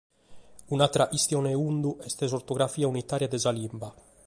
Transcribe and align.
Un’àtera 0.73 1.05
chistione 1.13 1.51
de 1.53 1.59
fundu 1.63 1.91
est 2.07 2.23
s’ortografia 2.29 2.91
unitària 2.93 3.31
de 3.33 3.39
sa 3.45 3.51
limba. 3.59 3.89